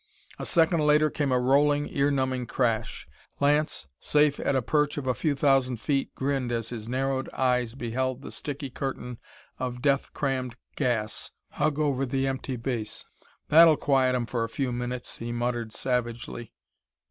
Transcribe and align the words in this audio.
A 0.39 0.47
second 0.47 0.79
later 0.79 1.11
came 1.11 1.31
a 1.31 1.39
rolling, 1.39 1.87
ear 1.95 2.09
numbing 2.09 2.47
crash. 2.47 3.07
Lance, 3.39 3.85
safe 3.99 4.39
at 4.39 4.55
a 4.55 4.61
perch 4.63 4.97
of 4.97 5.05
a 5.05 5.13
few 5.13 5.35
thousand 5.35 5.77
feet, 5.77 6.15
grinned 6.15 6.51
as 6.51 6.69
his 6.69 6.89
narrowed 6.89 7.29
eyes 7.33 7.75
beheld 7.75 8.23
the 8.23 8.31
sticky 8.31 8.71
curtain 8.71 9.19
of 9.59 9.79
death 9.83 10.11
crammed 10.11 10.55
gas 10.75 11.29
hug 11.49 11.77
over 11.77 12.03
the 12.07 12.25
enemy 12.25 12.55
base. 12.57 13.05
"That'll 13.49 13.77
quiet 13.77 14.15
'em 14.15 14.25
for 14.25 14.43
a 14.43 14.49
few 14.49 14.71
minutes!" 14.71 15.17
he 15.19 15.31
muttered 15.31 15.71
savagely. 15.71 16.51